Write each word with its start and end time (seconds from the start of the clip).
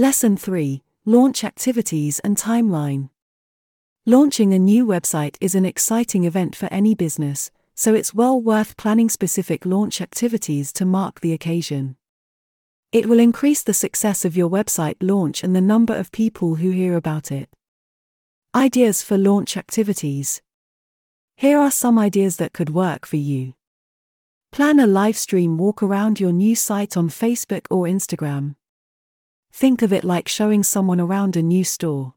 Lesson 0.00 0.34
3 0.34 0.82
Launch 1.04 1.44
Activities 1.44 2.20
and 2.20 2.34
Timeline. 2.34 3.10
Launching 4.06 4.54
a 4.54 4.58
new 4.58 4.86
website 4.86 5.36
is 5.42 5.54
an 5.54 5.66
exciting 5.66 6.24
event 6.24 6.56
for 6.56 6.72
any 6.72 6.94
business, 6.94 7.50
so 7.74 7.92
it's 7.92 8.14
well 8.14 8.40
worth 8.40 8.78
planning 8.78 9.10
specific 9.10 9.66
launch 9.66 10.00
activities 10.00 10.72
to 10.72 10.86
mark 10.86 11.20
the 11.20 11.34
occasion. 11.34 11.96
It 12.92 13.10
will 13.10 13.20
increase 13.20 13.62
the 13.62 13.74
success 13.74 14.24
of 14.24 14.38
your 14.38 14.48
website 14.48 14.96
launch 15.02 15.44
and 15.44 15.54
the 15.54 15.60
number 15.60 15.94
of 15.94 16.12
people 16.12 16.54
who 16.54 16.70
hear 16.70 16.96
about 16.96 17.30
it. 17.30 17.50
Ideas 18.54 19.02
for 19.02 19.18
launch 19.18 19.54
activities. 19.58 20.40
Here 21.36 21.58
are 21.58 21.70
some 21.70 21.98
ideas 21.98 22.38
that 22.38 22.54
could 22.54 22.70
work 22.70 23.04
for 23.04 23.16
you. 23.16 23.52
Plan 24.50 24.80
a 24.80 24.86
live 24.86 25.18
stream 25.18 25.58
walk 25.58 25.82
around 25.82 26.18
your 26.18 26.32
new 26.32 26.56
site 26.56 26.96
on 26.96 27.10
Facebook 27.10 27.66
or 27.68 27.84
Instagram. 27.84 28.54
Think 29.52 29.82
of 29.82 29.92
it 29.92 30.04
like 30.04 30.28
showing 30.28 30.62
someone 30.62 31.00
around 31.00 31.36
a 31.36 31.42
new 31.42 31.64
store. 31.64 32.14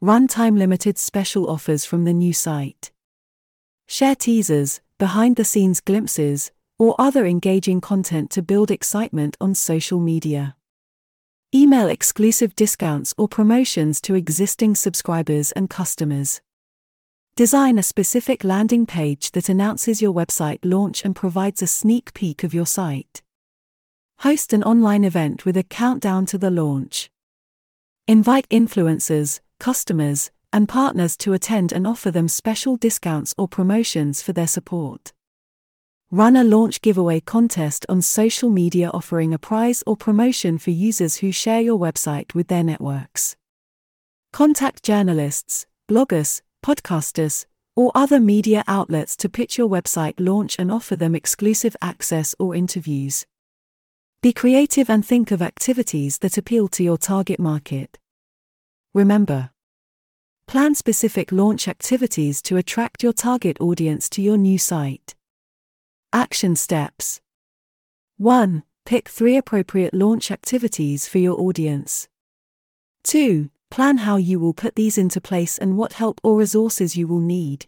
Run 0.00 0.26
time 0.26 0.56
limited 0.56 0.98
special 0.98 1.48
offers 1.48 1.84
from 1.84 2.04
the 2.04 2.12
new 2.12 2.32
site. 2.32 2.90
Share 3.86 4.16
teasers, 4.16 4.80
behind 4.98 5.36
the 5.36 5.44
scenes 5.44 5.80
glimpses, 5.80 6.50
or 6.78 6.96
other 6.98 7.24
engaging 7.26 7.80
content 7.80 8.30
to 8.30 8.42
build 8.42 8.70
excitement 8.70 9.36
on 9.40 9.54
social 9.54 10.00
media. 10.00 10.56
Email 11.54 11.88
exclusive 11.88 12.56
discounts 12.56 13.14
or 13.16 13.28
promotions 13.28 14.00
to 14.00 14.14
existing 14.14 14.74
subscribers 14.74 15.52
and 15.52 15.70
customers. 15.70 16.40
Design 17.36 17.78
a 17.78 17.82
specific 17.82 18.42
landing 18.42 18.86
page 18.86 19.30
that 19.32 19.48
announces 19.48 20.02
your 20.02 20.12
website 20.12 20.58
launch 20.64 21.04
and 21.04 21.14
provides 21.14 21.62
a 21.62 21.66
sneak 21.66 22.12
peek 22.14 22.42
of 22.42 22.52
your 22.52 22.66
site. 22.66 23.22
Host 24.22 24.52
an 24.52 24.62
online 24.62 25.02
event 25.02 25.44
with 25.44 25.56
a 25.56 25.64
countdown 25.64 26.26
to 26.26 26.38
the 26.38 26.48
launch. 26.48 27.10
Invite 28.06 28.48
influencers, 28.50 29.40
customers, 29.58 30.30
and 30.52 30.68
partners 30.68 31.16
to 31.16 31.32
attend 31.32 31.72
and 31.72 31.88
offer 31.88 32.12
them 32.12 32.28
special 32.28 32.76
discounts 32.76 33.34
or 33.36 33.48
promotions 33.48 34.22
for 34.22 34.32
their 34.32 34.46
support. 34.46 35.12
Run 36.12 36.36
a 36.36 36.44
launch 36.44 36.80
giveaway 36.82 37.18
contest 37.18 37.84
on 37.88 38.00
social 38.00 38.48
media 38.48 38.90
offering 38.94 39.34
a 39.34 39.40
prize 39.40 39.82
or 39.88 39.96
promotion 39.96 40.56
for 40.56 40.70
users 40.70 41.16
who 41.16 41.32
share 41.32 41.60
your 41.60 41.76
website 41.76 42.32
with 42.32 42.46
their 42.46 42.62
networks. 42.62 43.34
Contact 44.32 44.84
journalists, 44.84 45.66
bloggers, 45.90 46.42
podcasters, 46.64 47.46
or 47.74 47.90
other 47.92 48.20
media 48.20 48.62
outlets 48.68 49.16
to 49.16 49.28
pitch 49.28 49.58
your 49.58 49.68
website 49.68 50.14
launch 50.20 50.54
and 50.60 50.70
offer 50.70 50.94
them 50.94 51.16
exclusive 51.16 51.74
access 51.82 52.36
or 52.38 52.54
interviews. 52.54 53.26
Be 54.22 54.32
creative 54.32 54.88
and 54.88 55.04
think 55.04 55.32
of 55.32 55.42
activities 55.42 56.18
that 56.18 56.38
appeal 56.38 56.68
to 56.68 56.84
your 56.84 56.96
target 56.96 57.40
market. 57.40 57.98
Remember, 58.94 59.50
plan 60.46 60.76
specific 60.76 61.32
launch 61.32 61.66
activities 61.66 62.40
to 62.42 62.56
attract 62.56 63.02
your 63.02 63.12
target 63.12 63.60
audience 63.60 64.08
to 64.10 64.22
your 64.22 64.36
new 64.36 64.58
site. 64.58 65.16
Action 66.12 66.54
steps 66.54 67.20
1. 68.18 68.62
Pick 68.86 69.08
three 69.08 69.36
appropriate 69.36 69.92
launch 69.92 70.30
activities 70.30 71.08
for 71.08 71.18
your 71.18 71.40
audience. 71.40 72.06
2. 73.02 73.50
Plan 73.72 73.98
how 73.98 74.18
you 74.18 74.38
will 74.38 74.54
put 74.54 74.76
these 74.76 74.98
into 74.98 75.20
place 75.20 75.58
and 75.58 75.76
what 75.76 75.94
help 75.94 76.20
or 76.22 76.36
resources 76.36 76.96
you 76.96 77.08
will 77.08 77.18
need. 77.18 77.66